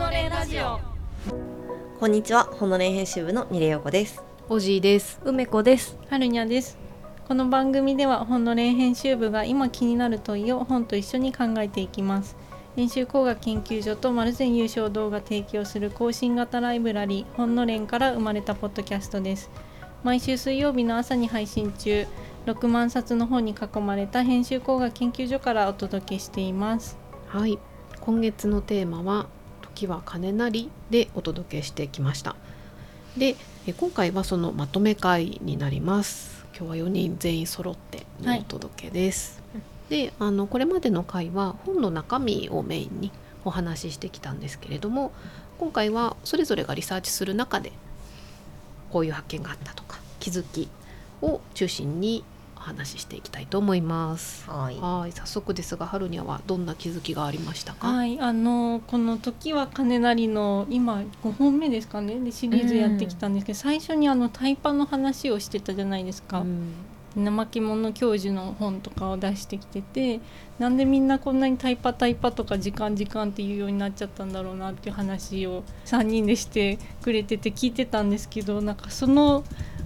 [0.00, 0.80] のれラジオ
[1.98, 4.22] こんにちは、ほのれん編集部のミレヨコです。
[4.48, 5.20] おじいです。
[5.26, 6.78] 梅子です春にゃです
[7.28, 12.34] この番組では本の連編集部が今気になる問いを本と一緒に考えていきます
[12.76, 19.50] 編集工学研究所と丸善優勝動画提供する更新型ライブラリー本の連から生まれたポッドキャストです
[20.02, 22.06] 毎週水曜日の朝に配信中
[22.46, 26.96] 6万冊の本に囲まれた編集工学研究所からお届けしています
[27.28, 27.58] はい。
[28.00, 29.26] 今月のテーマは
[29.80, 32.36] 時は金なりでお届けしてきました。
[33.16, 36.44] で、え今回はそのまとめ会になります。
[36.56, 39.42] 今日は4人全員揃ってのお届けです。
[39.88, 43.10] で、あのこれまでの回は本の中身をメインに
[43.44, 45.12] お話ししてきたんですけれども、
[45.58, 47.72] 今回はそれぞれがリサーチする中で
[48.90, 50.68] こういう発見があったとか気づき
[51.22, 52.24] を中心に
[52.60, 54.48] お話ししていきたいと思います。
[54.48, 54.76] はい。
[54.78, 57.88] はい、早速ですが、春にゃはどんな気づきがありましたか？
[57.88, 66.74] はい、あのこの「時は金なり」の今5本目ですかねでシリーズやってきたんですけど、最初にあのタイパの話をしてたじゃないですか、うん
[67.16, 70.20] 怠け者教授の本とかを出してきてて
[70.60, 79.42] なんでみんなこんなにタイパタイパとか時間時間っていうようになっちゃったんだろうなっていう話を3人でしてくれてて聞いてたんですけどなんかその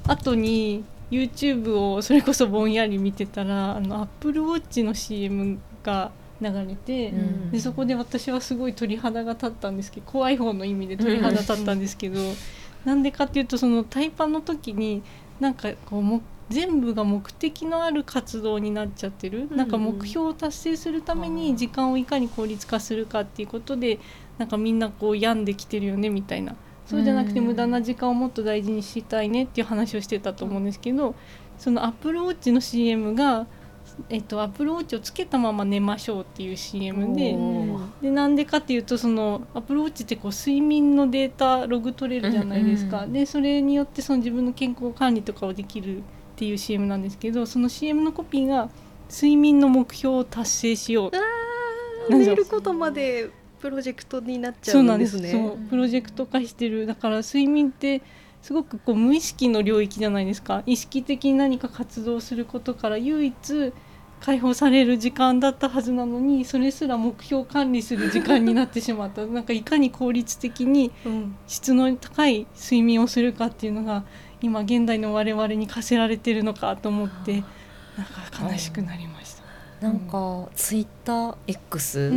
[0.07, 6.11] 後に YouTube をそれこそぼんやり見てたらあの Apple Watch の CM が
[6.41, 7.11] 流れて。
[7.11, 7.51] うん。
[7.51, 12.21] でそこで私はすごい鳥肌が立ったんですけど怖い方の意味で鳥肌立ったんですけど
[12.85, 15.03] なんでかっていうとそのタイパの時に
[15.41, 19.57] なんかこうも全部が目的のある活動になっちゃってる、うん。
[19.57, 23.99] なんか目標を達成するために時間をいかに効率化するかっていうことで
[24.39, 31.15] なんかみんなこう病んできてるよねみたいなそうじゃなくてうん無駄な時間をもっと大事にしたいねっていう話をしてたと思うんですけど
[31.59, 33.47] そのアップルウォッチの CM が、
[34.11, 37.37] えっと、アップルウォッチをつけたまま寝ましょうっていう CM で。
[38.03, 46.03] でなんでかっていうとそのアプローチってこう睡眠のデータログ取れるじゃないですか、でそれによってその自分の健康管理とかをできるっ
[46.37, 48.69] ていう CM なんですけどその CM のコピーが
[49.09, 51.11] 「睡眠の目標を達成しよう」
[52.11, 53.31] なんで寝ることまで
[53.65, 55.17] プロジェクトになっちゃそうなんです。
[55.17, 55.33] すね。
[55.33, 56.85] そうプロジェクト化してる。
[56.85, 58.03] だから睡眠って
[58.43, 60.63] すごくこう無意識の領域じゃないですか。
[60.67, 63.73] 意識的に何か活動することから唯一
[64.21, 69.25] 解放される時間だったはずなのにそれすら目標管理する時間になってしまった。
[69.27, 71.35] なんかいかに効率的にうん。
[71.47, 74.05] 質の高い睡眠をするかっていうのが
[74.43, 77.43] 今現代の我々に課せられてるのかと思って
[77.97, 79.14] なんか悲しくなりました。
[79.85, 82.11] なんか、ツイッター X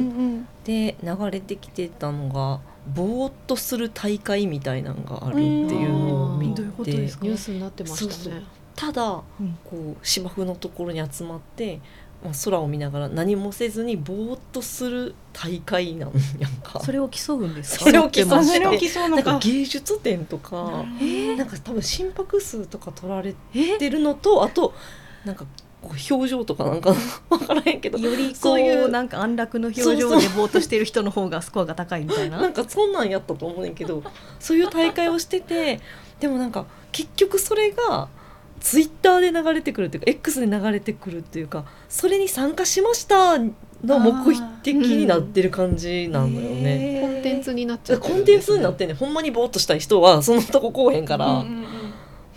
[0.63, 2.59] で流れてきてたのが、
[2.95, 7.25] ぼーっとする大会みたいなのがあるっていうのを見て、どういうことですか？
[7.25, 8.11] ニュースになってましたね。
[8.13, 8.41] そうそう。
[8.75, 9.57] ただ、うん。
[9.65, 11.81] こう芝生のところに集まって、
[12.23, 16.79] まあ、空を見ながら何もせずにぼーっとする大会なんやんか。
[16.79, 17.83] それを競うんですか？
[17.85, 18.27] それを競う。
[19.09, 21.35] なんか芸術展とか、えー。
[21.35, 23.35] なんか多分心拍数とか取られ
[23.77, 24.73] てるのとあと
[25.25, 25.45] なんか
[26.09, 26.93] 表情とかなんか
[27.29, 32.37] 分からへんけどよりこそういううなんか安楽の表情でぼーっとしてる人の方がスコアが高いみたいな。
[32.41, 34.03] なんかそんなんやったと思うねんけど
[34.39, 35.79] そういう大会をしてて
[36.19, 38.07] でもなんか結局それが
[38.59, 43.37] ツイッターで流れてくるっていうか X で流れてくるっていうかそれに参加しました
[43.83, 46.99] の目的になってる感じなのよね。
[47.01, 48.97] コンテンツになっちゃってコンテンツになってんねん。
[48.97, 51.76] ほんまにぼーっとしたい人はそのとここうへんから、うんうんうん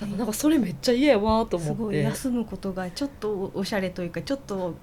[0.00, 1.83] だからなんかそれめっちゃ嫌やわとす思って。
[1.83, 4.75] ごい休むことがちょっとおしゃれというかちょっと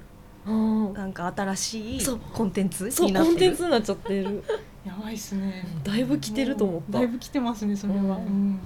[0.45, 3.63] うんなんか新しいコンテンツそうになってるコンテンツ。
[3.66, 4.44] になっちゃってる
[4.85, 5.66] やばいっすね。
[5.83, 8.00] だいぶ来てると思っただいぶ来てますねそれは。
[8.00, 8.59] うんうん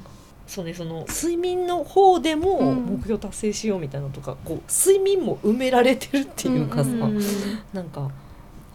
[0.47, 7.21] そうねその睡眠の方でもうん目標達成しようみたいなのとか、こう睡眠も埋められてるっていうかさ、うんうん
[7.71, 8.11] なんか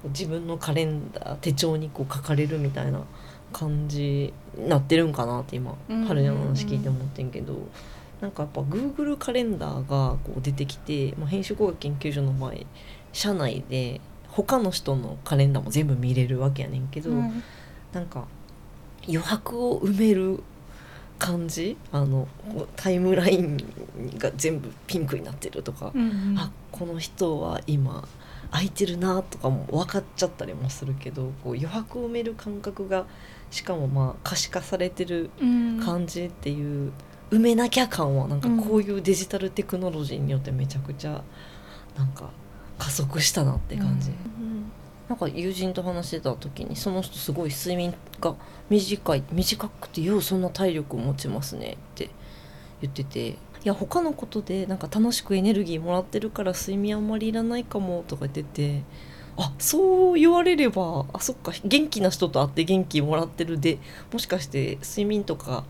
[0.04, 3.02] 自分のカレンダー手帳にこう書かれるみたいな
[3.52, 7.54] 感じになってるんかなって今、うん春菜の話聞いて思ってんけど、
[8.20, 12.66] なんかやっぱ Google カレンダーがこう出てきて、まあ、編集工学研究所の前
[13.12, 17.42] 社内で他の人のカレンダーも全部見れるわけやねんけど、うん。
[17.92, 18.26] なんか
[19.06, 20.42] 余白を埋める
[21.18, 21.78] 感じ？
[21.92, 22.28] あの
[22.74, 23.56] タイムライン
[24.18, 26.04] が全部ピンクになってるとか、うんう
[26.34, 26.38] ん。
[26.38, 28.06] あこの人は今
[28.50, 33.06] 空いてるなとかも分かっちゃったりもするけどこう余白を埋める感覚が
[33.50, 35.80] しかもまあ可視化されてるうん。
[35.84, 36.92] 感じっていう、
[37.30, 41.22] 埋めなきゃ感はなんかこういうデジタルテクノロジーによってめちゃくちゃ
[41.96, 42.30] なんか
[42.78, 44.10] 加速したなって感じ。
[45.08, 48.34] なんか友人と話してた時にその人すごい睡眠が
[48.68, 52.10] 短い短くてようそんな体力を持ちますねって
[52.80, 53.28] 言ってて。
[53.64, 58.82] いや他のことでなんか楽しくエネルギーもらってるから睡眠あんまりいらないかもとか言ってて
[59.38, 61.52] あそう言われればあそっか。
[61.64, 63.78] 元気な人と会って元気もらってるで
[64.12, 65.64] もしかして睡眠とか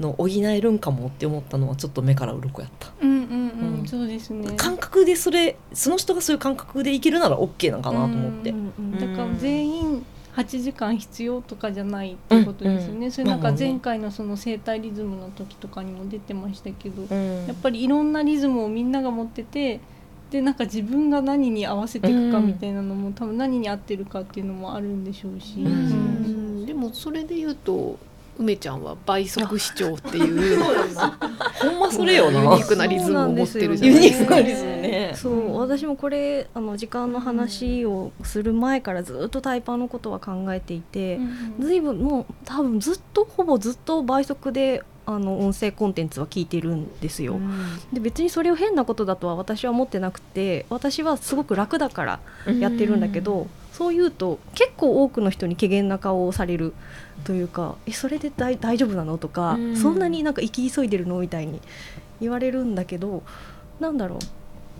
[0.00, 2.92] の補えるんかもって思ったのはちょっと目から鱗やった。
[3.00, 3.86] うんうんうん、うん。
[3.86, 4.54] そうですね。
[4.56, 17.46] 感覚でそれその人がそういう感覚でいけるなら OK なんかなと思って、うんうんだから全員8時間必要とかじゃないってことですよね、うんうんそれなんか前回のその生態リズムの時とかにも出てましたけど、うん。
[17.46, 19.80] やっぱりいろんなリズムをみんなが持ってて
[20.32, 25.66] でなんか自分が何に合わせていくかみたいなのも、多分何に合ってるかっていうのもあるんでしょうし、うん。
[25.66, 25.68] う
[26.62, 26.66] ん。
[26.66, 27.98] でもそれで言うと
[28.38, 30.58] 梅ちゃんは倍速視聴っていう。
[31.60, 32.40] ほんまそれよな。
[32.40, 34.36] ユニークなリズムを持ってるじゃユニないですか。
[34.36, 35.12] ークなリズムね。
[35.14, 41.20] そう私もこれあの時間の話をする前からずっとタイパーのことは考えていて、
[41.60, 47.40] ずいぶんもう多分ずっとほぼずっと倍速であの音声コンテンツは聞いてるんですよ。
[47.92, 52.20] で別にそれを変なことだとは私は思ってなくて私はすごく楽だから
[52.60, 56.72] やってるんだけど、そう言うと結構多くの人に怪げな顔をされる
[57.24, 61.60] というか「えそれで大大丈夫なの?」とか、うんそんなになんか生き急いでるの?」みたいに
[62.20, 63.22] 言われるんだけど
[63.80, 64.18] なんだろう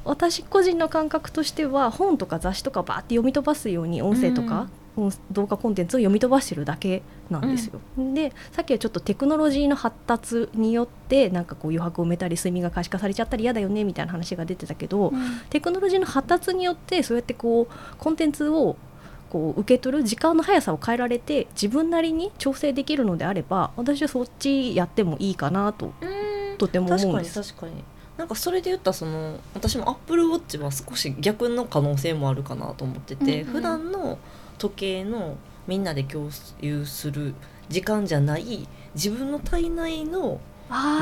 [0.05, 4.69] 私個人の感覚としては本とか雑誌とかバーって読み飛ばすように音声とか、音
[5.31, 7.81] 動画コンテンツを読み飛ばしてるだけなんですよ。
[7.97, 15.13] でさっきはちょっとテクノロジーの発達によってなんかこう余白を埋めたり睡眠が可視化されちゃったり嫌だよねみたいな話が出てたけど、
[15.51, 18.77] テクノロジーの発達によってそうやってこうコンテンツを
[19.31, 26.59] こう受け取る時間の速さを変えられて自分なりに調整できるのであれば私はそっちやってもいいかなとうん。
[26.59, 27.55] とても確かに思うんです。
[27.55, 27.83] 確かに
[28.19, 33.55] なんかそれで言ったらその私もアップルウォッチは少し逆の可能性もあるかなと思ってて、うんうん。
[33.55, 34.19] 普段の
[34.63, 35.37] 時計の
[35.67, 36.31] みんなで共
[36.61, 37.35] 有する
[37.69, 40.41] 時間じゃない自分の体内の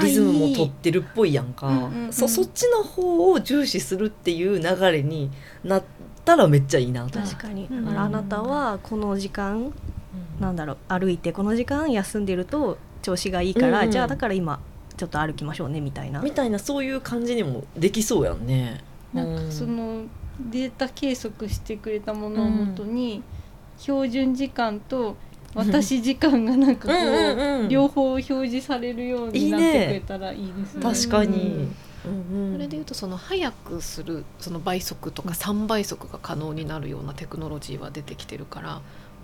[0.03, 1.67] リズムもいい取ってるっぽいやんか。
[1.67, 2.13] うんうんうん。
[2.13, 5.31] そそっちの方を重視するっていう流れに
[5.63, 5.83] なっ
[6.25, 9.73] たらめっちゃいいなと確かに、うんあなたはこの時間
[10.41, 13.91] なんだろう歩いてこの時間休んでると調子がいいから、うんうん。
[13.91, 14.61] じゃあだから今
[14.97, 16.21] ちょっと歩きましょうねみたいな。
[16.23, 18.83] みたいなそういう感じにもできそうやんね。
[19.13, 20.05] なんかその
[20.51, 23.23] データ計測してくれたものをもとに、
[23.81, 25.17] 標準時間と
[25.55, 27.69] 私時間がなんかこう、うんうんうん。
[27.69, 30.83] 両方表示されるようになってくれたらいいですね。
[30.83, 31.75] 確かに、うんうん。
[32.45, 38.81] うんそれでいうとその早くするその倍速とか3倍速が可能になるようなテクノロジーは出てきてるから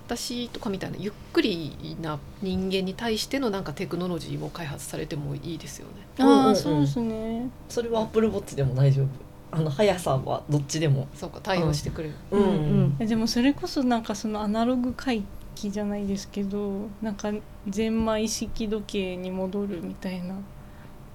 [0.07, 6.07] 私とかみたいなゆっくりな人間に対してのなんかテクノロジーも開発されてもいいですよね。
[6.19, 6.51] あうんうんうん。
[6.53, 7.49] あそうですね。
[7.69, 9.26] それはアップルウォッチでも大丈夫？
[9.57, 12.15] あの速さはどっちでもそうか対応してくれる。
[12.31, 15.23] うん、うんでもそれこそなんかそのアナログ回
[15.55, 17.33] 帰じゃないですけどなんか
[17.69, 20.35] ゼンマイ式時計に戻るみたいな。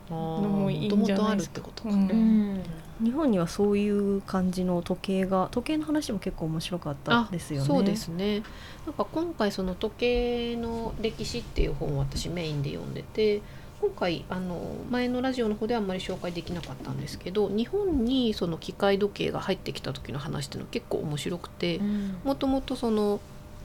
[0.09, 1.89] のもいいんじゃないですかあるってことか。
[1.89, 2.63] うんうん
[3.01, 7.67] 日本にはそういう感じの時計が時計の話も結構面白かったですよね。
[7.67, 8.43] そうですね。
[8.85, 13.41] なんか今回その時計の歴史っていう本を私メインで読んでて、
[13.81, 21.81] 今回あの前のラジオの方ではあんまり紹介できなかったんですけど、日本にその機械時計が入ってきた時の話っていうのは結構面白くて、
[22.23, 23.19] もともとその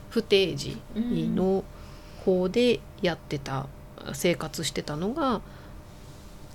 [0.09, 1.63] 不定時の
[2.25, 3.67] 方でやってた
[4.13, 5.41] 生活してたのが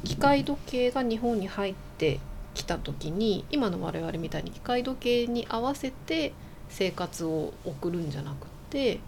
[0.03, 2.19] 機械時計が日本に入って
[2.55, 6.33] きた時に今の我々みたいに機械時計に合わせて
[6.69, 8.99] 生活を送るんじゃなくて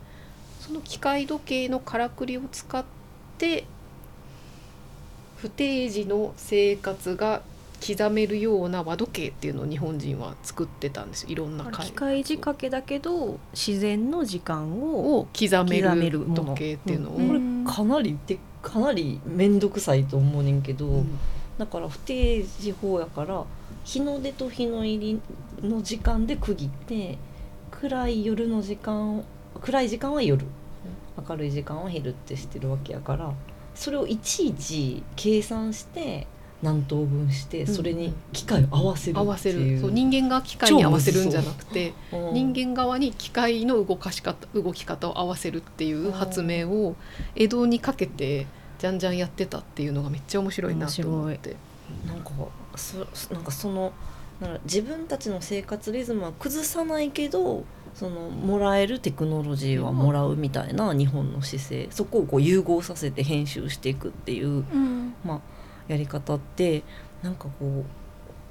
[0.60, 2.84] その機械時計のからくりを使っ
[3.38, 3.64] て
[5.44, 7.42] 不定時の生活が
[7.86, 11.28] 刻めるような和時計っていうのを日本人は作ってたんですよ。
[11.28, 21.18] いろんな機械仕掛けだけど自然の時間をを刻め刻める時計っていうのを、これかなりでかなり面倒くさいと思うねんけど、うん。
[21.58, 23.44] だから不定時法やから
[23.84, 25.20] 日の出と日の入り
[25.60, 27.18] の時間で区切って
[27.70, 29.22] 暗い夜の時間
[29.60, 30.46] 暗い時間は夜、
[31.28, 33.30] 明るい時間は昼ってしてるわけやから
[33.74, 36.26] それをいちいち計算して
[36.62, 39.80] 何等分してそれに機械を合わせる合わせる。
[39.80, 42.34] そう人間が機械に合わせるんじゃなくてうん。
[42.34, 46.96] 人間側に機械の動かし方動き方を合わせるっていう発明を
[47.36, 48.46] 江戸にかけて
[48.78, 51.56] じゃんじゃんやってたっていうのがめっちゃ面白いなと思って。
[52.06, 52.30] なんか
[52.76, 52.98] そ
[53.32, 53.92] なんかその
[54.40, 61.88] なんか自分たちの生活リズムは崩さないけどそのもらえるテクノロジーはもらうみたいな日本の姿勢。
[61.90, 65.14] そこをこう融合させて編集していくっていう、うん。
[65.24, 65.40] まあ、
[65.86, 66.82] やり方って
[67.22, 67.84] なんかこ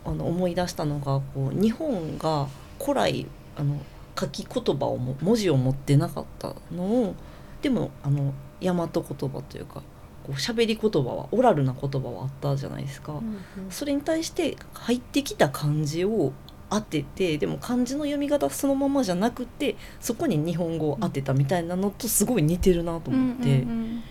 [0.05, 2.47] うあの思い出したのがこう日本が
[2.79, 3.79] 古来あの
[4.19, 7.15] 書き言葉をも文字を持ってなかったのを
[7.62, 9.81] でもあの大和言葉というか
[10.23, 13.21] こう喋り言葉はオラルな言葉はあったじゃないですか。
[13.69, 16.31] それに対して入ってきた漢字を
[16.74, 24.03] 当ててでも漢字の読み方そのままじゃなくてそこに日本語を当てたみたいなのとすごい似てるなと思って、うんうんうん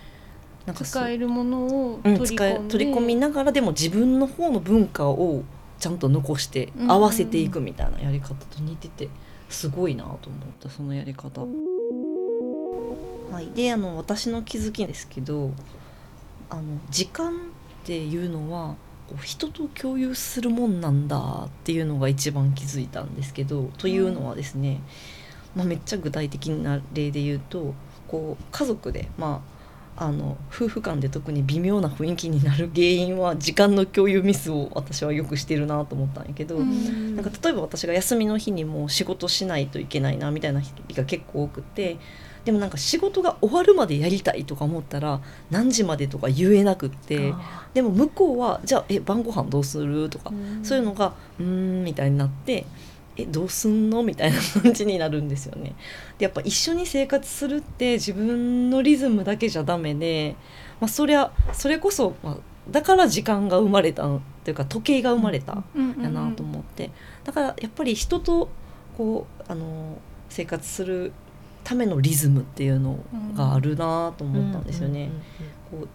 [0.65, 5.43] なんか使えるものをうん、取り込んで、使え取り込みながらでも自分の方の文化を
[5.77, 6.89] ちゃんと残してうん。
[6.89, 9.09] 合わせていくみたいなやり方と似てて
[9.49, 10.19] すごいなと思っ
[10.61, 11.41] たそのやり方。
[13.31, 15.51] はい、であの私の気づきですけど
[16.49, 17.35] あの時間っ
[17.83, 18.75] ていうのは
[19.07, 24.81] こう人と共有するもんなんだっていうのが一番気づいたんですけどというのはですね、
[25.55, 27.73] まあ、めっちゃ具体的な例で言うと
[28.07, 29.53] こう家族でまあ
[29.95, 37.15] あの夫婦間で特に微妙な雰囲気になる原因は時間の共有ミスを私はよくしてるなと思ったんやけど、うん。
[37.15, 41.97] なんか例えば私が休みの日にもう仕事しないといけないなみたいな日が結構多くて
[42.45, 50.09] でもなんか仕事が終わるまでやりたいとか思ったら何時までとか言えなくってあでも向こうはじゃあえ晩ご飯どうする？
[50.09, 52.65] とかーそういうのがうーんみたいになって
[53.15, 54.03] えどうすんの？
[54.03, 55.73] みたいな感じになるんですよね。
[56.17, 60.35] でやっぱ一緒に生活するって自分のリズムだけじゃダメで、
[60.81, 62.37] まあ、そりゃそれこそ、まあ、
[62.69, 65.63] だから時間が生まれたというか時計が生まれた
[66.01, 66.89] やなと思って、
[67.23, 68.49] だからやっぱり人と
[68.97, 69.97] こうあの
[70.29, 71.13] 生活する
[71.63, 72.99] ためのリズムっていうの
[73.35, 75.09] があるなと思ったんですよね。
[75.71, 75.87] こう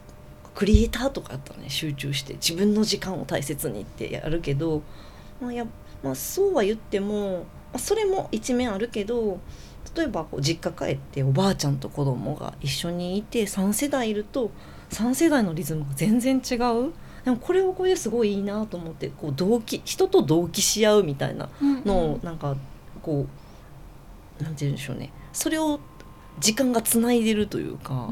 [0.55, 4.83] クリエイターとかやったらね集中して自分の時間を大切にってやるけど、
[5.41, 5.67] まあや
[6.03, 7.45] まあ、そうは言っても、ま
[7.75, 9.41] あ、それも一面あるけど
[9.97, 14.51] 例えばこう実家帰っておばあちゃんと子供が一緒にいて3世代いると
[14.91, 16.93] 3世代のリズムが全然違う。
[17.25, 21.51] でもこれはこれですごいいいなと思ってこう同期人と同期し合うみたいな
[21.85, 22.57] のをなんか
[23.03, 23.27] こ
[24.41, 25.79] うなんて言うんでしょうねそれを
[26.41, 28.11] 時間がつないでるというか、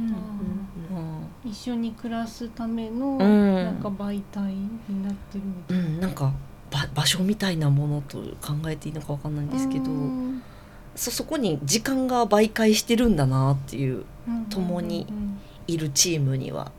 [1.45, 3.19] 一緒に暮らすためのん。
[3.19, 5.89] なんか媒体になってるみたういな。
[5.89, 6.33] ん、なんか
[6.71, 10.41] 場場所みたいなものと考えていいのかわかんないんですけど、うん。
[10.95, 16.71] そそこに時間が媒介してるんだなっていううん共にうんいるチームには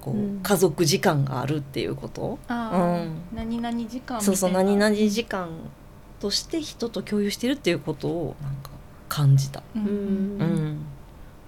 [0.00, 0.40] こう、うん。
[0.42, 3.16] 家族時間があるっていうこと、うん。
[3.34, 5.50] 何々時間そうそう何々時間
[6.20, 8.70] として人と共有してるっていうことをなんか
[9.14, 9.62] 感じた。
[9.76, 9.86] うん。
[9.86, 9.90] うん。
[9.90, 10.86] うん。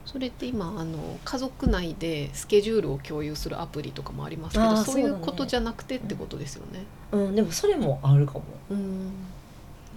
[0.05, 6.85] それって今あの家族内でスケジュールを共有するアプリとかもありますけどそういそうことじゃなくてってことですよね。
[7.11, 8.45] うん、でもそれもあるかも。
[8.71, 9.11] うん。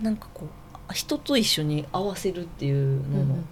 [0.01, 0.47] なんかこ
[0.89, 3.45] う人と一緒に合わせるっていうのの、うん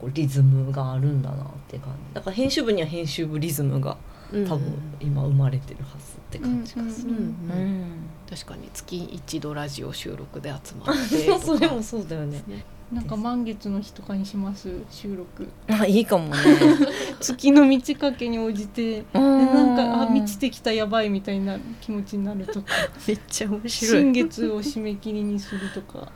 [0.00, 2.14] こうリズムがあるんだなって感じ。
[2.14, 3.98] だから編集部には編集部リズムが
[4.32, 6.74] うん多分今生まれてるはずって感じ。
[6.74, 7.14] がする。
[8.28, 12.42] 確かに月一度ラジオ収録で集まって それもそうだよね。
[12.92, 15.48] なんか満月の日とかにします収録。
[15.68, 16.36] あいいかもね。
[17.20, 22.66] 月の満ち欠けに応じてでなんかあ満ちててきたやばいみたいな気持ちになるとか。
[23.06, 24.02] めっちゃ面白い。
[24.02, 26.10] 新月を締め切りにするとか、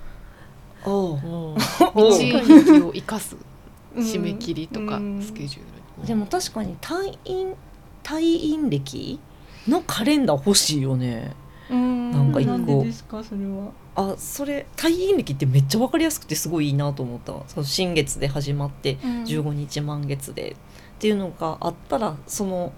[0.85, 1.21] おう。
[1.23, 1.57] 道
[1.95, 2.23] おう。
[2.23, 3.37] 域を生かす。
[3.37, 5.23] うん締め切りとかうん。
[5.23, 5.63] スケジュー
[6.03, 6.07] ル。
[6.09, 7.55] でも確かに退院
[8.03, 9.21] 退院歴
[9.69, 11.37] のカレンダー欲しいよね。
[11.71, 12.11] うん。
[12.11, 12.53] なんか一個。
[12.53, 17.33] なんでですかそれはあそれ退院歴ってめっちゃわかりやすくてすごいいいなと思った。
[17.33, 20.57] わその新月で始まって15日満月でっ
[20.99, 22.73] ていうのがあったらその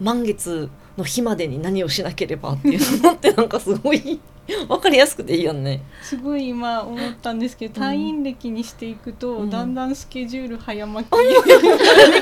[0.00, 4.20] 満月の日までに何をしなければっていうのってなんかすごい
[4.66, 5.82] 分かりやすくていいよね。
[6.02, 9.50] すごい今思ったんですけど退院歴にしていくと、うん。
[9.50, 11.16] だんだんスケジュール早まき、で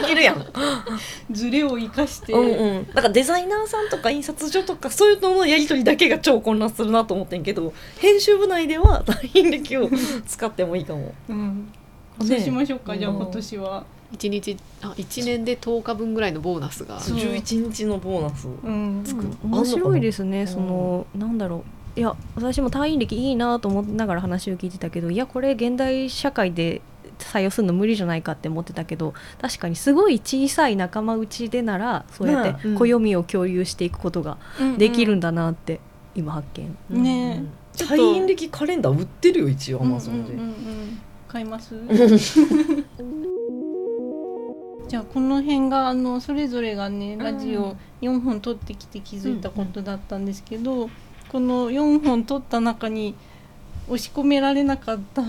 [0.06, 0.44] きるやん。
[1.30, 2.86] ズレを生かして、うんうん。
[2.88, 9.88] だからデザイナーさんとか印刷所とかそういうののやり取りだけが超混乱するなと思ってんけど編集部内では退院歴を
[10.26, 11.14] 使ってもいいかも。
[11.28, 11.68] うん。
[12.18, 12.26] ね。
[12.26, 16.98] そうしましょうか、じゃあうん今年は、一日あ一年で10日分ぐらいのボーナスが。
[16.98, 18.48] そう11日のボーナス。
[18.48, 26.82] うん、作る面白いですねのそのなんだろういや私も退院歴いいなと思いながら話を聞いてたけどいやこれ現代社会で
[27.18, 32.74] 採用するの無理じゃないかって思ってたけど確かにすごい小さい仲間内でならそうやってうん。
[32.76, 34.36] 暦を共有していくことが
[34.76, 35.80] できるんだなって
[36.14, 36.48] 今発
[36.90, 37.44] 見、ね。
[37.72, 40.32] ちょっと退院歴カレンダー売ってるよ一応アマゾンで。
[40.32, 40.50] うんうんうん。
[40.50, 41.74] うん買います？
[44.88, 50.88] じゃあこの辺があのそれぞれがねラジオ4本撮ってきて気づいたことだったんですけど、
[51.30, 53.14] この4本撮った中に
[53.86, 55.22] 押し込められなかった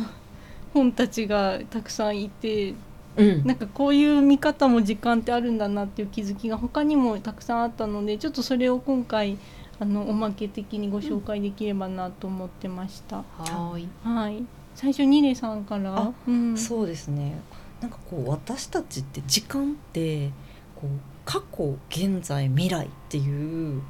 [0.73, 2.73] 本たちがたくさんいて
[3.17, 3.43] うん。
[3.45, 9.37] なんかこういう見方も時間ってあるんだなっていう気づきが他にもたくさんあったのでちょっとそれを今回
[9.79, 13.17] あのおまけ的にご紹介できればなと思ってました。
[13.17, 13.89] はーい。
[14.03, 14.43] はい。
[14.75, 15.97] 最初ニレさんから。
[15.97, 17.39] あ、うん、そうですね。
[17.81, 20.29] なんかこう私たちって時間って
[20.75, 20.89] こう
[21.25, 23.81] 過去現在未来っていう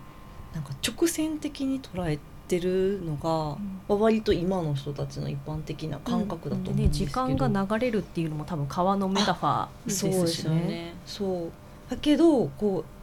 [0.57, 3.57] なんか直線的に捉えってるのが、
[3.89, 10.55] まあ割と今の人たちの一般的な感覚だと思うんねですけど、時間が流れるっていうのも多分川のメタファーそうでですしね。
[10.55, 10.93] ね。
[11.05, 11.51] そう
[11.91, 12.96] だけどこう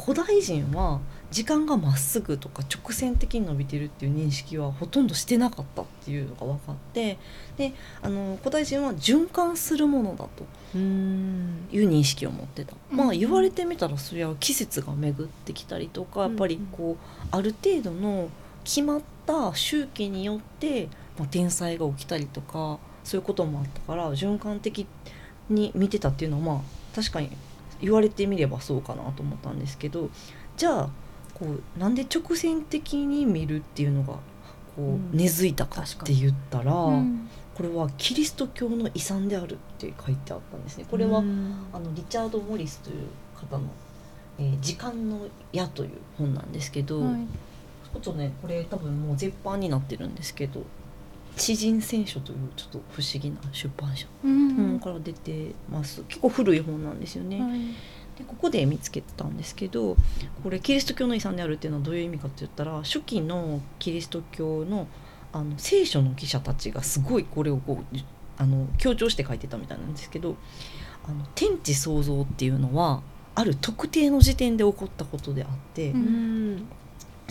[0.00, 7.18] 古代人は時間がまっすぐとか直線的に伸びてるっていう認識はほとんどしてなかったっていうのが分かって
[7.56, 10.30] であの古代人は循環するものだと
[10.74, 11.68] うん。
[11.72, 12.96] いう認識を持ってた、うん。
[12.96, 18.28] まあ言われてみたらそりゃ季節が巡ってきたりとかやっぱりこうある程度の
[18.64, 20.88] 決まった周期によって、
[21.18, 24.86] まあ、天災が起きたりとかそういうこともあったから循環的
[25.48, 27.30] に見てたっていうのはまあ確かに
[27.80, 30.10] 言われてみればそうかなと思ったんですけど
[30.56, 30.90] じゃあ
[31.34, 34.18] こうなんで直線的に見るっていうのが
[34.76, 35.10] こううん。
[35.12, 37.28] 根付いたかって言ったら、うん。
[37.54, 40.86] これはキリスト教の遺産であるって書いてあったんですね。
[40.90, 41.66] これは、うん。
[41.72, 43.64] あのリチャード・モリスという方の
[44.38, 47.26] 「えー時間の矢」という本なんですけど、はい。
[47.92, 50.62] ちょっとねこれ多分もう絶版になってるんですけど
[51.36, 56.02] 「知人選書」というちょっと不思議な出版社、ううんんから出てます。
[56.08, 57.40] 結構古い本なんですよね。
[57.40, 57.60] はい。
[58.18, 59.96] でここで見つけたんですけど
[60.42, 64.86] これキリスト教の遺産であるっていうのはどういう意味かって言ったら初期のキリスト教の
[65.32, 67.96] あの聖書の記者たちがすごいこれをこう
[68.36, 70.36] あの強調して書いてたみたいなんですけど
[71.06, 73.02] あの天地創造っていうのは
[73.34, 76.68] ある特定の時点で起こったことであって、うんうん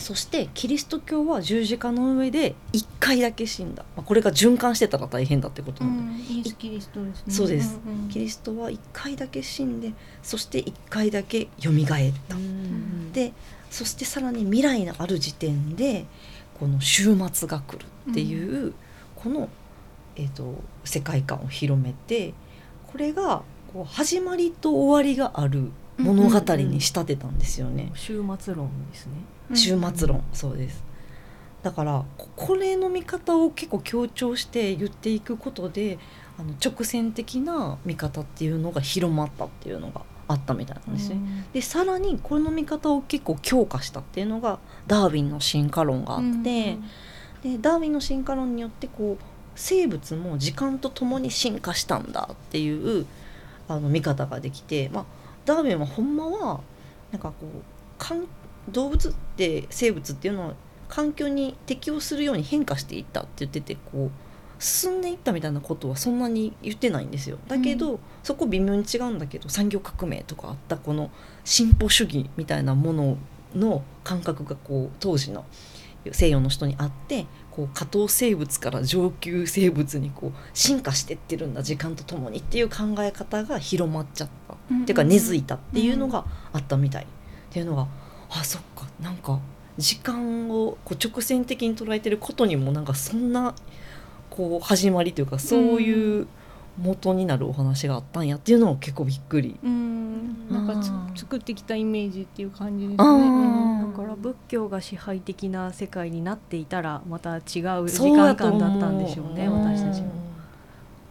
[0.00, 7.34] そしてキリスト教は十字架の上で1回だけ死んだ、まあ、これが循環してたら大変だってことうなんで、んイエス・キリストですね。
[7.34, 7.78] そうです。
[7.86, 9.92] んんキリストは1回だけ死んで
[10.22, 12.36] そして1回だけよみがえった。
[12.36, 13.12] うん。
[13.12, 13.32] で
[13.70, 16.06] そしてさらに未来のある時点で
[16.58, 18.74] この終末が来るっていう、
[19.16, 19.48] この、
[20.16, 20.54] えー、と
[20.84, 22.34] 世界観を広めて
[22.86, 23.42] これが
[23.72, 27.92] こう始まりと終わりがある物語に仕立てたんですよね。
[27.94, 29.12] 終末論ですね。
[29.50, 30.84] うん終末論、そうです。
[31.62, 35.98] だからここれの見方を結構強調して言っていくことで
[36.38, 41.18] あの直線的な見方っていうのが広まったっていうのがあったみたいなんですね。
[41.52, 46.78] でさらにこの見方を結構強化したっていうのがダーウィンの進化論があって、
[47.42, 53.06] でダーウィンの進化論によってこう生物も時間とともに進化したんだっていう
[53.68, 55.04] あの見方ができて、まあ、
[55.44, 56.60] ダーウィンはほんまは
[57.12, 57.62] なんかこう
[57.98, 58.26] かん
[58.68, 60.54] 動物って生物っていうのは
[60.88, 64.10] 環境に適応するように変化していったって言っててこう
[64.62, 67.38] 進んでいったみたいなことはそんなに言ってないんですよ。
[67.48, 71.10] だけど、そこ微妙に違うんだけど産業革命とかあったこの
[71.44, 73.16] 進歩主義みたいなもの
[73.54, 75.46] の感覚がこう当時の
[76.12, 87.06] 西洋の人にあってこう下等生物から上級生物にこう進化してってるんだ時間とともにっていう考え方が広まっちゃった、うんっていうか根付いたっていうのがあったみたい、っ
[87.50, 87.88] ていうのが
[88.30, 89.38] あそっかなんか
[89.78, 93.54] 時間をこう直線的に捉えてることにもなんかそんな
[94.28, 96.26] こう始まりというかそういう
[96.78, 99.56] 元になるお話があったんやっていうのを結構びっくり。
[99.62, 100.00] うん
[100.50, 100.82] なんか
[101.14, 102.96] 作ってきたイメージっていう感じですね。
[102.96, 107.42] だから仏教が支配的な世界になっていたらまた違う
[107.88, 110.08] 時間感だったんでしょうねうん私たちも。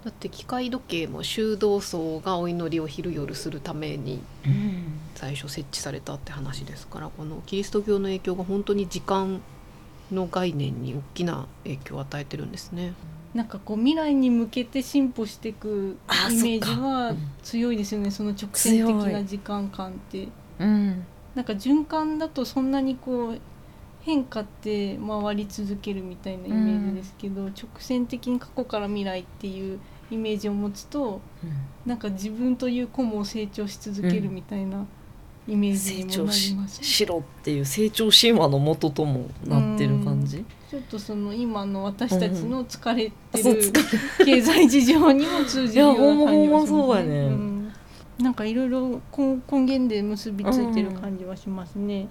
[0.04, 4.89] だって機械時計も修道僧がお祈りを昼夜するためにうん
[5.20, 9.42] 最初設置されたって話ですからこのキリスト教の影響が本当に時間
[10.14, 12.94] の概念に大きな影響を与えてるんですね。
[13.34, 18.12] なんかこう未来に向けて進歩していくあイメージはうん強いですよね。
[18.12, 20.30] その直線的な時間感って。
[20.60, 21.06] うん
[21.36, 23.40] なんか循環だとそんなにこう
[24.02, 29.80] 変化って回り続けるみたいなイメージですけど、直線的に過去から未来っていう
[30.10, 31.22] イメージを持つと
[31.86, 34.86] なんか自分という子も成長し続けるみたいな
[35.50, 40.46] イメージ成にも長ししろっていう成長神話の元ともなってる感じ。
[40.70, 47.74] ちょっとその今の私たちの疲れてる疲経済事情にも通じるような感じがします、いやほんまほんまそうん。
[48.20, 52.08] なんかいろいろ根根源で結びついてる感じはしますね。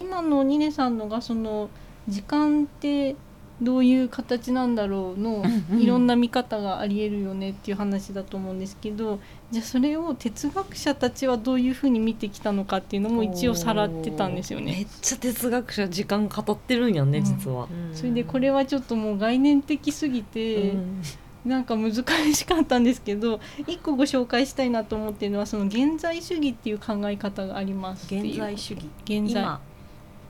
[0.00, 1.70] 今のニネさんのがその
[2.06, 3.16] 時間って
[3.62, 5.80] どういう形なんだろうのうんうん。
[5.80, 9.20] いろんな見方がありえるよねっていう話だと思うんですけど
[9.50, 14.86] じゃあそれを哲学者たちはどういうふうに見てきたのかっていうのも一応さらってたんですよめねっ。
[15.00, 17.24] ちゃ哲学者時間語ってるんやね、うん。
[17.24, 17.68] 実は。
[17.92, 21.02] それでこれはちょっともう概念的すぎて、うん。
[21.44, 28.88] なんか難しかったんですけど一個ご紹介したいなと思ってるのはその現在主義っていう考え方があります現在主義。
[29.04, 29.42] 現在。
[29.42, 29.60] 今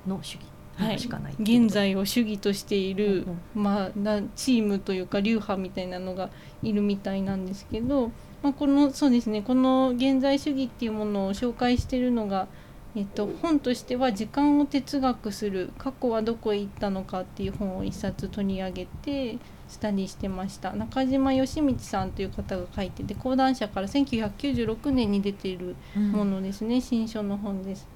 [0.06, 0.51] の主義
[0.82, 0.90] はい。
[0.92, 6.30] 今しかない現在を主義としている、うんまあ、なチームというか流派みたいなのが
[6.62, 8.10] いるみたいなんですけど、
[8.42, 12.48] まあ、このそうですねこの現在主義っていうものを紹介しているのが
[12.94, 20.72] えっと、本としては「時間を哲学する過去はどこへ行ったのか」っていう本を一冊取り上げてスタディしてました。
[20.74, 27.88] 中島義道さんという方が書いてて講談社から1996年に出ているものですね、新書の本です。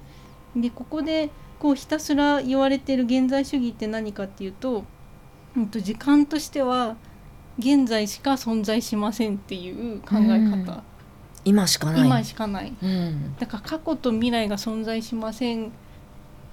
[0.57, 4.85] でここでこうひたすら言われてる現在主義って何かっていうと,、
[5.57, 6.97] うん、と時間としては
[7.59, 10.83] 現在しか存在しませんっていう考え方、
[11.47, 12.07] 今しかない。
[12.07, 12.73] 今しかない。
[12.83, 13.37] うん。
[13.39, 15.71] だから過去と未来が存在しませんっ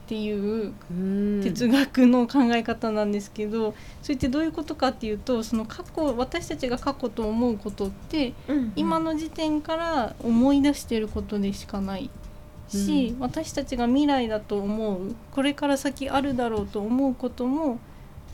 [0.08, 1.42] ていううん。
[1.44, 8.34] 哲学の考え方なんですけど、それってどういうことかっていうとその過去私たちが過去と思うことって
[8.76, 12.10] 今の時点から思い出してることでしかない
[12.70, 17.80] し、私たちが未来だと思うこれから先あるだろうと思うことも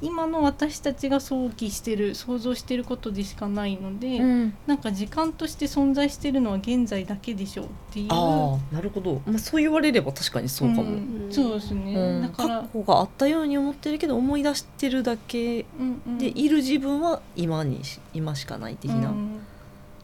[0.01, 4.53] 今の私たちが想起してる想像してることでしかないので、うん。
[4.65, 8.07] なんか時間として存在してるのは現在だけでしょうっていう。
[8.09, 11.27] ああなるほど、まあ、そう言われれば確かにそうかも、ん。
[11.29, 12.21] そうですね、うん。
[12.21, 16.17] だから過、去があったように思ってるけど思い出してるだけうんうん。
[16.17, 19.13] でいる自分は今にし今しかない的な、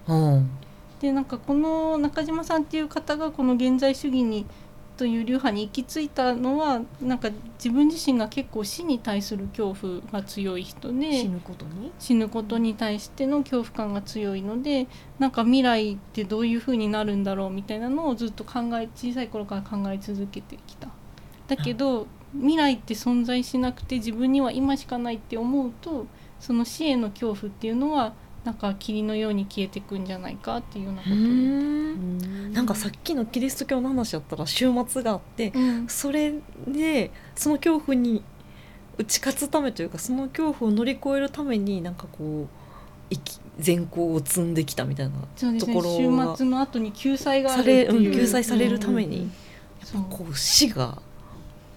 [0.07, 0.35] うん。
[0.35, 0.49] うん
[1.05, 4.47] でなんかこの中島さんっていう方がこの現在主義に
[4.97, 11.91] という流派に行き着いたのはなんか自分自身が結構死に対する恐怖が強い人で死ぬことに？
[11.99, 14.87] 死ぬことに対しての恐怖感が強いので
[15.19, 20.89] なんか未来ってどういう風になるんだろうみたいなのをずっと考え小さい頃から考え続けてきた。
[21.47, 26.07] だけど未来って存在しなくて自分には今しかないって思うと
[26.39, 28.13] その死への恐怖っていうのは
[28.45, 31.15] なんか霧のように消えてくんじゃないかっていうようなこと
[32.53, 35.87] なんかさっきのキリスト教の話やったら終末があってうん。
[35.87, 36.35] それ
[36.67, 38.23] でその恐怖に
[38.97, 42.47] 打ち勝つためというかその恐怖を乗り越えるためになんかこ
[43.11, 43.15] う
[43.57, 49.31] 善行を積んできたみたいなところが終末の後に救済があるさっていう、れうん救済されるために、
[49.83, 51.01] そうこう死が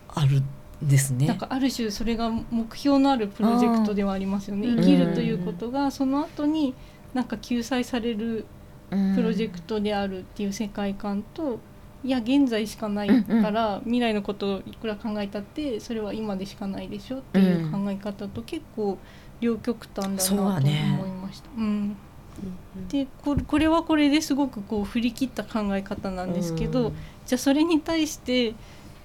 [0.09, 0.45] あるん
[0.83, 1.27] ですね。
[1.27, 4.69] なんかある種それが目標のあるプロジェクトではありますよね。
[4.69, 6.75] 生きるということがその後に
[7.15, 8.45] なんか救済される
[8.91, 11.59] プロジェクトであるっていう世界観と、
[12.05, 18.99] いや現在しかないから、未来のことをいくら考えたってそれは今でしかないでしょっていう考え方と結構
[19.41, 21.51] 両極端だなと思いました。
[21.57, 21.97] うん。
[22.89, 26.93] でこれこれはこれですごくこう振り切った考え方なんですけど、
[27.27, 28.55] じゃあそれに対して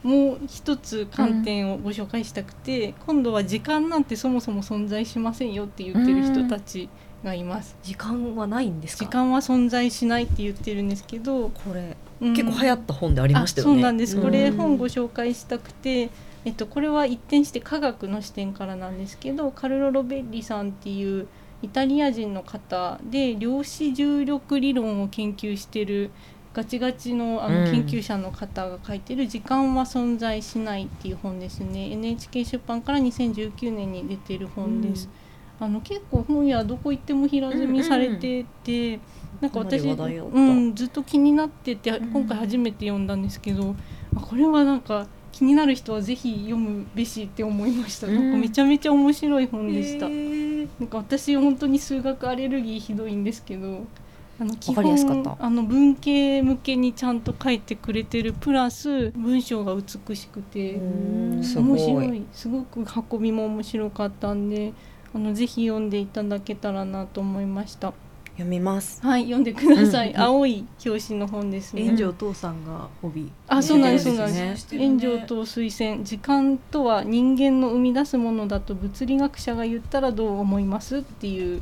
[0.04, 6.90] もう一つ観点をご紹介したくて、今度は時間なんてそもそも存在しませんよって言ってる人たち
[7.24, 7.78] がいます。
[7.84, 9.06] 時間はないんですか？
[9.06, 13.72] 時間は存在しないって言ってるんですけど、これうん結構流行った本でありましたよね。
[13.72, 14.22] あそうなんです。
[14.22, 16.10] これうん本ご紹介したくて、
[16.44, 21.28] えっとこれは一転して科学の視点からなんですけど、カルロ・ロベッリさんっていう
[21.62, 26.12] イタリア人の方で量子重力理論を研究してる
[26.54, 27.66] ガチガチのあうん。
[27.66, 31.92] の研究者の方が書いてる「時間は存在しない」っていう本ですね。
[31.92, 35.10] NHK 出版から2019年に出てる本です。
[35.60, 39.00] あの結構本屋どこ行っても平積みされてて、
[39.40, 42.10] なんか私かなり話題やったうん、ずっと気になっててん。
[42.12, 43.76] 今回初めて読んだんですけど、
[44.16, 48.16] あこれはなんか気になる人はぜひ読むべしって思いました、うん。
[48.16, 53.86] なんかめちゃめちゃ面白い本でした、なんか私本当に数学アレルギーひどいんですけど
[54.40, 55.30] あの基わかりやすかった。
[55.32, 62.24] 本あの文系向けにちゃんと書いてくれてるプラス文章が美しくて面白い。
[62.32, 64.74] すごく運びも面白かったんで
[65.14, 67.94] あのぜひ読んでいただけたらなと思いました
[68.34, 69.02] 読みます。
[69.02, 70.20] はい読んでください、うん。
[70.20, 71.86] 青い表紙の本ですね。
[71.86, 73.32] 炎上父さんが帯。
[73.48, 76.04] あそうなんですそうなんでです炎上と推薦。
[76.04, 81.62] 時間とは人間の生み出すものだと物理学者が言ったらどう思いますっていう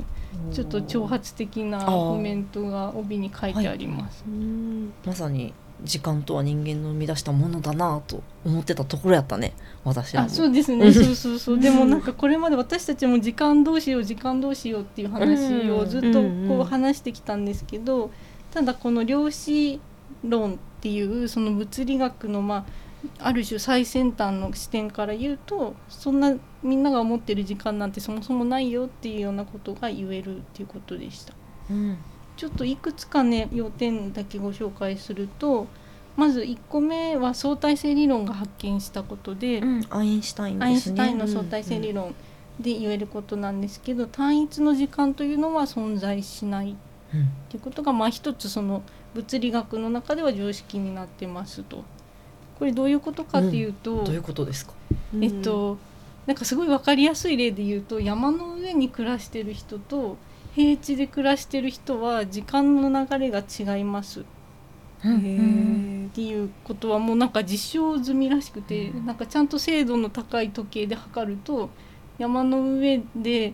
[0.53, 4.23] ちょっと挑発的なコメントが帯に書いてあります。
[4.25, 4.93] うん。
[5.05, 5.53] まさに
[5.83, 9.53] 時間とは人間の生み出したものだなと思ってたところやったね。
[9.83, 10.23] 私は。
[10.23, 18.11] あそうですね そうそうそうでもなんかこれまで私たちも時間どうしよう時間どうしようっていう話をずっとこう話してきたんですけど
[18.51, 19.79] ただこの量子
[20.23, 22.65] 論っていうその物理学のまあ
[23.19, 31.33] ある種最先端の視点から言うとそんなみんなが思ってる時間なんてそもそもないよっていうようなことが言えるっていうことでした。
[31.69, 31.97] うん。
[32.41, 35.67] ちょっといくつかね要点だけご紹介すると
[36.17, 40.65] まず1個目は相対性理論が発見したことで、うん、アインシュタインね。
[40.65, 42.15] アインシュタインの相対性理論
[42.59, 46.75] で言えることなんですけど、単一の時間というのは存在しない
[47.13, 47.21] うん。
[47.21, 48.81] っていうことがまあ一つその
[49.13, 51.83] 物理学の中では常識になってますと。
[52.57, 54.73] これどういうことかっていうと、どういうことですか？
[55.21, 55.77] えっと
[56.25, 60.17] なんかすごい分かりやすい例で言うと山の上に暮らしてる人と
[60.53, 64.21] 平地で暮らしてる人は時間の流れが違います。
[64.21, 64.23] っ
[66.11, 69.05] っていうことはもうなんか実証済みらしくて、うん。
[69.05, 71.69] なんかちゃんと精度の高い時計で測ると
[72.17, 73.53] 山の上で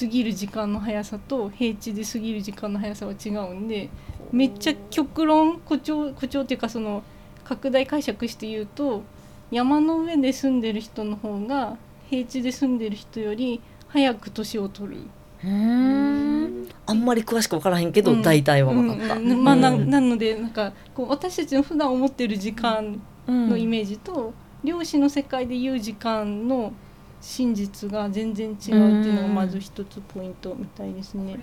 [0.00, 3.88] 過ぎる時間の速さと平地で過ぎる時間の速さは違うんで
[4.32, 7.02] めっちゃ極論誇張誇張っていうかその
[7.44, 9.02] 拡大解釈して言うと
[9.50, 11.78] 山の上で住んでる人の方が
[12.10, 15.02] 平地で住んでる人より早く年を取る。
[15.44, 18.22] うんあんまり詳しく分からへんけど、うん。
[18.22, 19.30] 大体は分かった、うん。
[19.30, 19.90] うんまあ、なうん。
[19.90, 24.32] なのでなんかこう私たちの普段思ってる時間のイメージと、
[24.64, 26.72] 漁師の世界でいう時間の
[27.20, 31.38] 真実が全然違うっていうのがまず一つポイントみたいですね。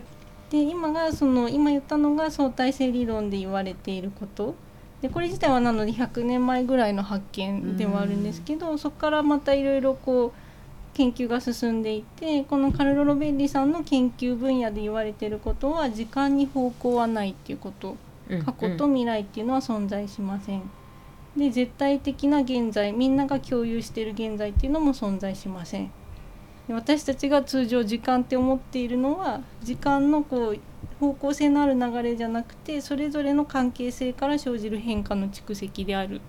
[0.50, 4.56] で今がその今言ったのが相対性理論で言われていること。
[5.02, 10.45] でこれ自体はなので100年前ぐらいの発見ではあるんですけど、そこからまたいろいろこう
[10.96, 17.98] 研究が進んでいてこのカルロ・ロベッリさんの研究分野で言われていることは時間に方向はないっていうこと
[18.46, 20.64] 過去と未来っていうのは存在しません。
[21.36, 25.92] で絶対的な現在みんなが共有している現在っていうのも存在しません。
[26.68, 30.60] で私たちが通常時間って思っているのは時間のこう
[31.02, 36.22] 方向性のある流れじゃなくてそれぞれの関係性から生じる変化の蓄積である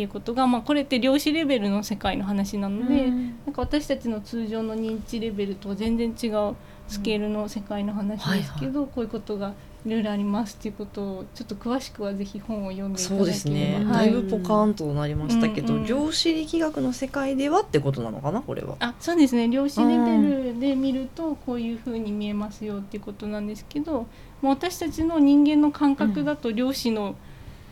[0.00, 3.16] っていうことが、まあ、これって量子レベルの世界の話なので、な
[3.50, 6.56] んか私たちの通常の認知レベルとは全然違う
[6.88, 9.52] スケールの世界の話ですけど、こういうことが
[9.84, 13.24] いろいろありますっていうことをちょっと詳しくはぜひ本を読んでいただければ。
[13.24, 15.86] そうですね、はだいぶポカーンとなりましたけど、うんうん。
[15.86, 18.76] 量子力学の世界ではってことなのかなこれは。
[18.80, 19.48] あそうですね。
[19.48, 24.06] 量子レベルで見るとこういうふうに見えますよっていうことなんですけども
[24.44, 27.16] う私たちの人間の感覚だと量子の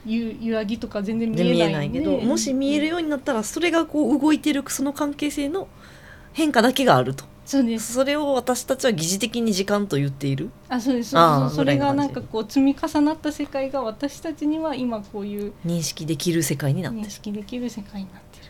[0.09, 5.69] ゆ揺らぎとか全然見ええなんでないいけどもし見えるようになったらそれがこう動いてるその関係性の
[6.33, 7.25] 変化だけがあると。
[7.45, 7.95] そうです。
[7.95, 10.51] それを私たちは疑似的に時間と言っている。
[10.69, 11.11] あそうです。
[11.11, 18.48] そうそれがなんかこう積み重なった世界が私たちには今こういう認識できる世界になってる、認識できる世界になってる。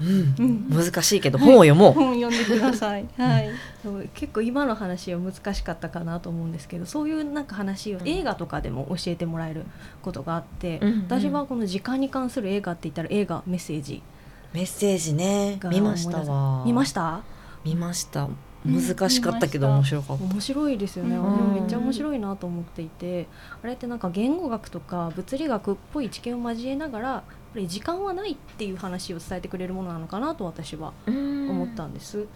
[0.00, 3.06] 難しいけど本を読もう、本読んでください。
[3.16, 3.50] はい。
[3.82, 9.64] そう結構今の話は難しかったかなと思うんですけどそういうなんか話を映画とかでも教えてもらえる
[10.02, 14.02] ことがあって、私はこの時間に関する映画って言ったら映画メッセージ。
[14.52, 15.56] メッセージね。
[15.60, 16.64] が見ましたわ。
[16.64, 17.22] 見ました？
[17.64, 18.24] 見ました。
[18.24, 18.36] うん。
[18.66, 21.34] 難しかったけど面白かった、面白いですよね、うん。
[21.34, 23.28] あれめっちゃ面白いなと思っていて。
[23.62, 27.24] あれってなんか言語学とか物理学っぽい知見を交えながら
[27.54, 32.26] ぱり時間はないっていう話を伝えてくれるものなのかなと私は思思ったんです。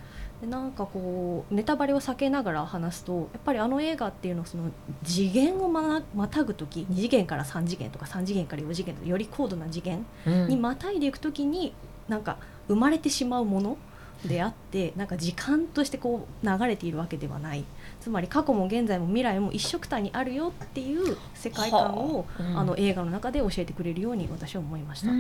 [0.41, 4.71] でなんかこうネタバレを避けながら話すとやっぱりあの映画っていうのはその
[5.03, 10.07] 次元をまなまたぐ時2次元から3次元とか3次元から4次元とかより高度な次元
[10.49, 11.75] にまたいでいく時に
[12.07, 13.77] なんか生まれてしまうもの
[14.25, 17.65] であってなんか時間としてこう流れているわけではない
[18.01, 25.11] つまり過去も現在も未来も一緒くたにあるよっていう世界観を、あの映画の中で教えてくれるように私は思いました。
[25.11, 25.15] う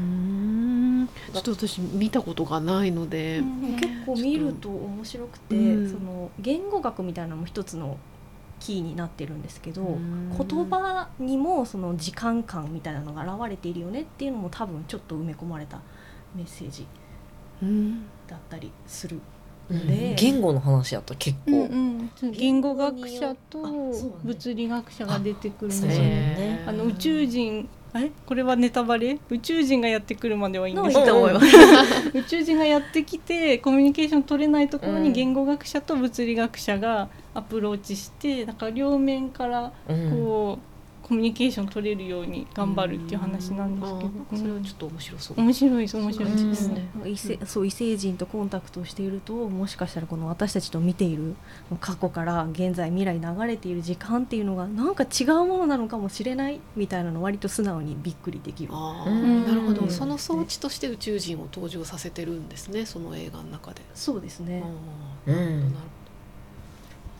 [0.00, 1.08] ん。
[1.32, 3.40] ちょっと私見たことがないので、
[3.80, 5.90] 結構見ると面白くて、うん。
[5.90, 7.96] その言語学みたいなのも一つの
[8.58, 9.42] キーになってるん。
[9.42, 10.30] ですけど、うん。
[10.36, 15.80] 言葉にもその時間感みたいなのが現れているよねっていうのも多分ちょっと埋め込まれた
[16.34, 16.86] メッセージ
[17.62, 18.06] うん。
[18.26, 19.20] だったりする
[20.16, 23.58] 言語の話やったら結うん構、うん、そう言語学者と
[24.22, 25.74] 物理学者が出てくるんで。
[25.74, 25.88] すよ。
[25.90, 28.10] ねあの宇宙人あれ？
[28.26, 29.18] これはネタバレ？
[29.30, 31.46] 宇宙人がやってくるまではいいんですけどいと思います。
[32.18, 35.02] 宇宙人がやってきてコミュニケーション取れないところうん。
[35.04, 40.10] に言語学者と物理学者がアプローチしてだから両面からうん。
[40.10, 40.73] こう、
[41.04, 45.36] コミュニケーション取れるように頑張るっていう話なんですけど、あーそれはちょっと面白そう。
[45.36, 51.34] 面白いです面白いです、うんね異性そう異星人とコンタクトをしているともしかしたらこの私たちと見ている
[51.78, 58.70] 過去から現在未来に流れている時間っていうのがなんか違うものなのかもしれないみたいなの割と素直にびっくりできる。
[58.72, 59.82] ああ、うんなるほど。
[59.82, 62.86] うんその装置として宇宙人を登場させてるんですね。
[62.86, 63.82] その映画の中で。
[63.94, 64.64] そうですね。
[65.26, 65.70] うんなる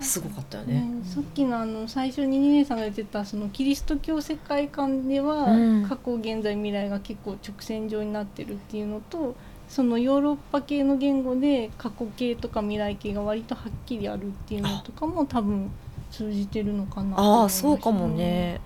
[0.00, 0.74] すごかったよね。
[0.74, 5.86] ね、さっきのあの最初に二年さんが言ってたそのキリスト教世界観では、うん。
[5.88, 9.36] 過去現在未来が結構直線上になってるっていうのと
[9.68, 15.70] そのヨーロッパ系の言語で過去形とか未来形が割とはっきりあるっていうのとかも多分
[16.10, 18.60] 通じてるのかなああそうかもね。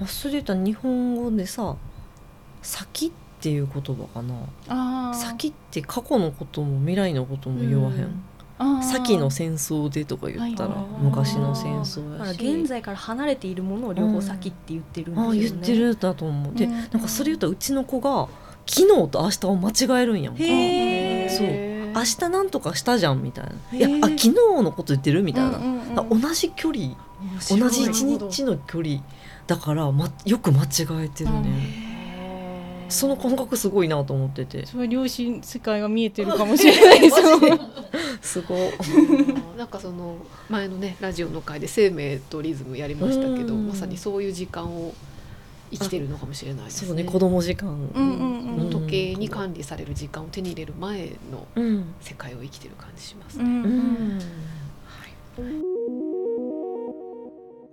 [0.00, 1.76] あそれたら日本語でさ
[2.62, 3.10] 「先」っ
[3.40, 5.12] ていう言葉かな。
[5.14, 8.22] 先って過去のことも未来のことも言わへん、
[8.82, 15.28] 先の戦争でとか言ったらはい昔の戦だ争からやし現在から離れているものを両方先って言ってるんですよね。
[15.28, 16.54] ああ言ってるだと思う。
[16.54, 16.72] でうん。
[16.72, 18.28] なんかそれ言ったらうちの子が
[18.66, 20.38] 昨日と明日を間違えるんやんか。
[20.38, 20.48] そう。
[20.48, 26.96] へ明日なんとかしたじゃんみたいな、いやあ昨日のこと言ってるみたいな、うんうんうんあ同じ距離
[27.48, 29.00] 同じ一日の距離
[29.46, 34.66] だから、ま、よく間違えてるね、その感覚すごいなと思ってて。
[34.66, 37.16] それ量子世界が見えてるかもしれないです
[38.24, 38.58] すごい。
[39.58, 40.16] なんかその
[40.48, 43.68] 前のねラジオの回で生命とリズムやりましたけどうん。
[43.68, 44.94] まさにそういう時間を
[45.70, 46.88] 生きてるのかもしれないですね。
[46.88, 48.70] そうね子供時間、うんうんうん。
[48.70, 51.84] 時計に管理される時間を手に入れる前のうん。
[52.00, 53.44] 世界を生きてる感じしますね。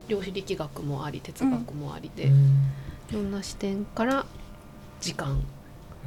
[0.08, 2.60] 量子力学もあり哲学もありで、いうん。
[3.14, 4.26] ろんな視点から
[5.00, 5.42] 時間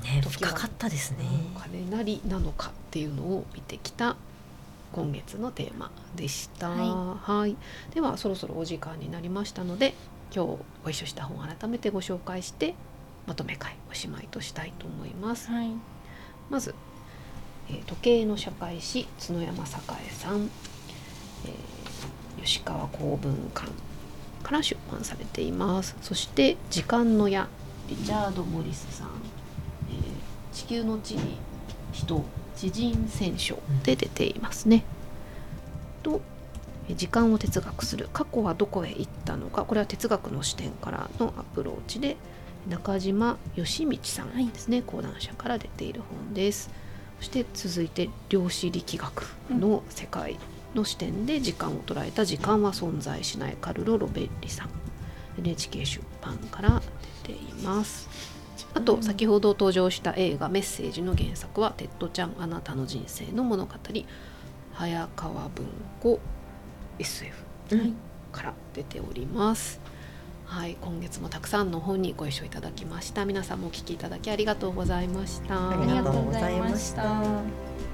[0.03, 1.25] ね深かったですね、
[1.59, 4.17] 金なりなのかっていうのを見てきた
[4.95, 6.71] 今月のテーマでした。
[6.71, 7.57] ははい。
[7.93, 9.93] ではそろそろお時間になりましたので
[10.33, 12.75] 今日ご一緒した本を改めてご紹介して
[13.27, 15.51] まとめ会おしまいとしたいと思います。
[15.51, 15.71] はい。
[16.49, 16.77] まず、
[17.69, 19.67] えー時計の社会史角山栄
[20.11, 20.49] さん、
[21.45, 23.69] えー吉川公文館
[24.43, 25.97] から出版されています。
[26.03, 27.49] そして「時間の矢」
[27.89, 29.09] リチャード・モリスさん
[29.91, 31.39] 「えー地球の地に
[31.93, 32.23] 人
[32.71, 34.85] 知人選書」で出ていますね。
[36.03, 36.21] と
[36.89, 38.09] えー時間を哲学する。
[38.13, 39.65] 過去はどこへ行ったのか。
[39.65, 42.17] これは哲学の視点からのアプローチで
[42.69, 46.71] 中島義道さんですね、講談社から出ている本です。
[47.19, 50.39] そして続いて量子力学の世界
[50.75, 54.71] の視点で時間を捉えた「時間は存在しない」カルロ・ロベッリさん。
[55.39, 56.83] NHK 出版から
[57.25, 58.09] 出ています
[58.75, 63.73] あと先ほど登場した映画「メッセージ」の原作は「テッド・チャンあなたの人生の物語」
[64.75, 65.67] 早川文
[66.01, 66.19] 庫
[66.99, 67.95] SF うん
[68.33, 69.81] から出ております。
[70.45, 73.25] はい、今月もたくさんの本にご一緒いただきました。
[73.25, 74.31] 皆さんもお聞きいただき。
[74.31, 77.94] ありがとうございましたありがとうございました